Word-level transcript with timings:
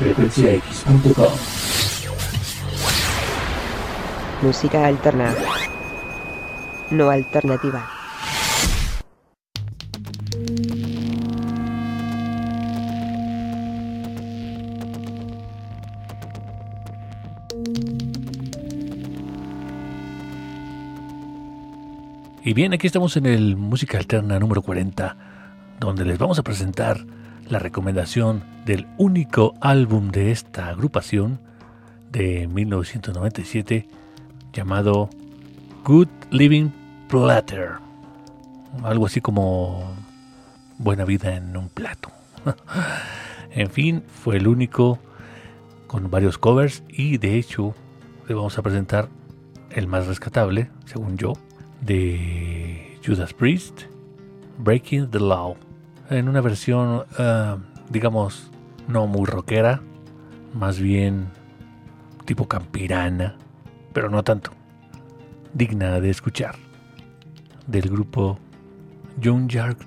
frecuenciax.com. 0.00 1.32
Música 4.40 4.86
alterna. 4.86 5.34
No 6.90 7.10
alternativa. 7.10 7.86
Y 22.42 22.54
bien, 22.54 22.72
aquí 22.72 22.86
estamos 22.86 23.18
en 23.18 23.26
el 23.26 23.56
Música 23.58 23.98
Alterna 23.98 24.38
número 24.38 24.62
40, 24.62 25.14
donde 25.78 26.06
les 26.06 26.16
vamos 26.16 26.38
a 26.38 26.42
presentar 26.42 27.04
la 27.50 27.58
recomendación 27.58 28.42
del 28.64 28.86
único 28.96 29.54
álbum 29.60 30.10
de 30.10 30.30
esta 30.30 30.68
agrupación 30.68 31.40
de 32.10 32.46
1997 32.46 33.88
llamado 34.52 35.10
Good 35.84 36.08
Living 36.30 36.70
Platter. 37.08 37.72
Algo 38.84 39.06
así 39.06 39.20
como 39.20 39.94
Buena 40.78 41.04
vida 41.04 41.36
en 41.36 41.54
un 41.56 41.68
plato. 41.68 42.10
en 43.50 43.68
fin, 43.68 44.02
fue 44.06 44.36
el 44.36 44.48
único 44.48 44.98
con 45.88 46.10
varios 46.10 46.38
covers 46.38 46.82
y 46.88 47.18
de 47.18 47.36
hecho 47.36 47.74
le 48.28 48.34
vamos 48.34 48.56
a 48.56 48.62
presentar 48.62 49.08
el 49.70 49.88
más 49.88 50.06
rescatable, 50.06 50.70
según 50.86 51.18
yo, 51.18 51.34
de 51.82 52.98
Judas 53.04 53.34
Priest, 53.34 53.82
Breaking 54.58 55.10
the 55.10 55.20
Law, 55.20 55.56
en 56.10 56.28
una 56.28 56.40
versión, 56.40 57.06
uh, 57.18 57.58
digamos, 57.88 58.50
no 58.88 59.06
muy 59.06 59.26
rockera, 59.26 59.80
más 60.52 60.80
bien 60.80 61.28
tipo 62.24 62.48
campirana, 62.48 63.36
pero 63.92 64.10
no 64.10 64.24
tanto, 64.24 64.50
digna 65.54 66.00
de 66.00 66.10
escuchar, 66.10 66.56
del 67.66 67.88
grupo 67.88 68.38
Junkyard 69.22 69.78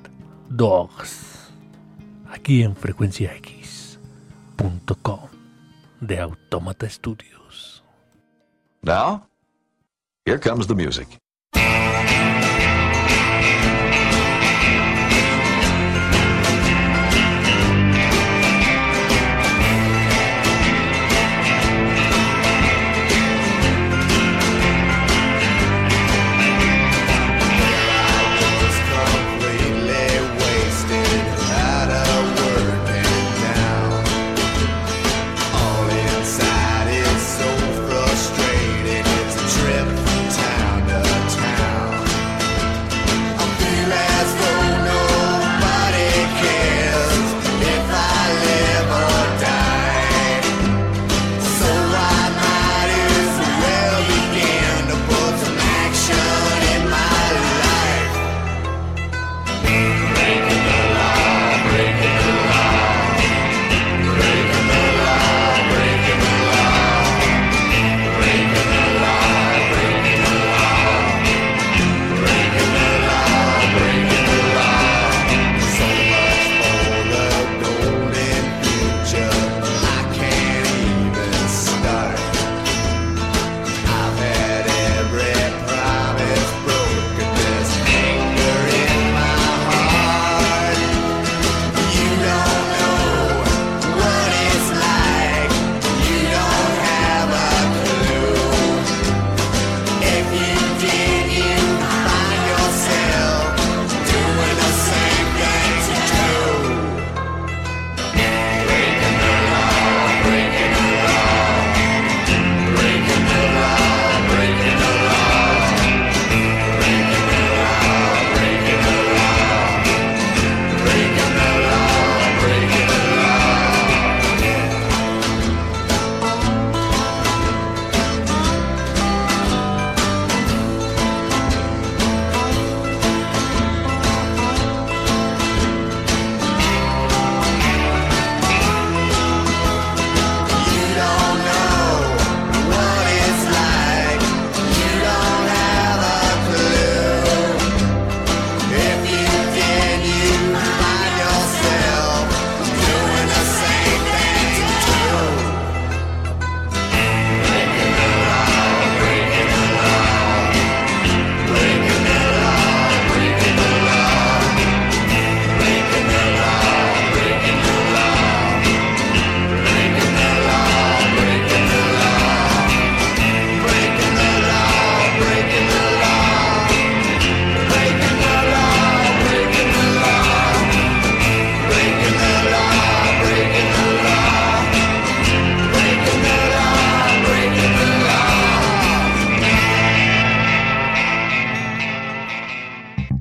Dogs, 0.49 1.51
aquí 2.29 2.63
en 2.63 2.75
frecuenciax.com 2.75 5.19
de 5.99 6.19
Automata 6.19 6.89
Studios. 6.89 7.83
Now, 8.81 9.27
here 10.25 10.39
comes 10.39 10.67
the 10.67 10.75
music. 10.75 11.19